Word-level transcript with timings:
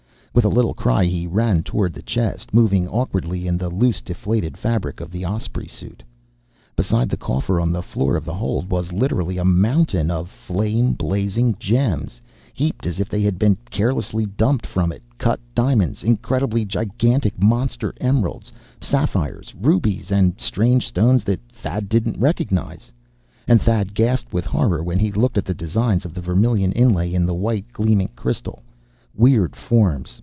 With 0.33 0.45
a 0.45 0.49
little 0.49 0.73
cry, 0.73 1.03
he 1.03 1.27
ran 1.27 1.61
toward 1.61 1.91
the 1.91 2.01
chest, 2.01 2.53
moving 2.53 2.87
awkwardly 2.87 3.47
in 3.47 3.57
the 3.57 3.67
loose, 3.67 3.99
deflated 3.99 4.55
fabric 4.55 5.01
of 5.01 5.11
the 5.11 5.25
Osprey 5.25 5.67
suit. 5.67 6.03
Beside 6.77 7.09
the 7.09 7.17
coffer, 7.17 7.59
on 7.59 7.73
the 7.73 7.83
floor 7.83 8.15
of 8.15 8.23
the 8.23 8.33
hold, 8.35 8.69
was 8.69 8.93
literally 8.93 9.37
a 9.37 9.43
mountain 9.43 10.09
of 10.09 10.29
flame 10.29 10.93
blazing 10.93 11.57
gems, 11.59 12.21
heaped 12.53 12.85
as 12.85 12.97
if 12.97 13.09
they 13.09 13.21
had 13.23 13.37
been 13.37 13.57
carelessly 13.71 14.25
dumped 14.25 14.65
from 14.65 14.93
it; 14.93 15.03
cut 15.17 15.41
diamonds, 15.53 16.01
incredibly 16.01 16.63
gigantic; 16.63 17.37
monster 17.37 17.93
emeralds, 17.99 18.53
sapphires, 18.79 19.53
rubies; 19.59 20.13
and 20.13 20.35
strange 20.39 20.87
stones, 20.87 21.25
that 21.25 21.41
Thad 21.49 21.89
did 21.89 22.07
not 22.07 22.17
recognize. 22.17 22.89
And 23.49 23.61
Thad 23.61 23.93
gasped 23.93 24.31
with 24.31 24.45
horror, 24.45 24.81
when 24.81 24.97
he 24.99 25.11
looked 25.11 25.37
at 25.37 25.43
the 25.43 25.53
designs 25.53 26.05
of 26.05 26.13
the 26.13 26.21
vermilion 26.21 26.71
inlay, 26.71 27.13
in 27.13 27.25
the 27.25 27.35
white, 27.35 27.65
gleaming 27.73 28.11
crystal. 28.15 28.63
Weird 29.13 29.57
forms. 29.57 30.17